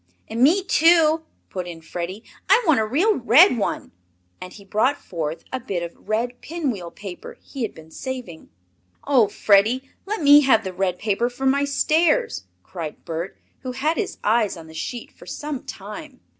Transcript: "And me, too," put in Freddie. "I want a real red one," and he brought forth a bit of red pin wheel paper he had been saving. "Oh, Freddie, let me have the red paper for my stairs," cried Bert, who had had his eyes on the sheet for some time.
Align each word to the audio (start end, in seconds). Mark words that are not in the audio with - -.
"And 0.27 0.41
me, 0.41 0.63
too," 0.63 1.25
put 1.51 1.67
in 1.67 1.79
Freddie. 1.79 2.23
"I 2.49 2.63
want 2.65 2.79
a 2.79 2.87
real 2.87 3.17
red 3.17 3.55
one," 3.55 3.91
and 4.41 4.51
he 4.51 4.65
brought 4.65 4.97
forth 4.97 5.43
a 5.53 5.59
bit 5.59 5.83
of 5.83 6.09
red 6.09 6.41
pin 6.41 6.71
wheel 6.71 6.89
paper 6.89 7.37
he 7.39 7.61
had 7.61 7.75
been 7.75 7.91
saving. 7.91 8.49
"Oh, 9.03 9.27
Freddie, 9.27 9.91
let 10.07 10.23
me 10.23 10.41
have 10.41 10.63
the 10.63 10.73
red 10.73 10.97
paper 10.97 11.29
for 11.29 11.45
my 11.45 11.65
stairs," 11.65 12.45
cried 12.63 13.05
Bert, 13.05 13.37
who 13.59 13.73
had 13.73 13.89
had 13.89 13.97
his 13.97 14.17
eyes 14.23 14.57
on 14.57 14.65
the 14.65 14.73
sheet 14.73 15.11
for 15.11 15.27
some 15.27 15.61
time. 15.65 16.19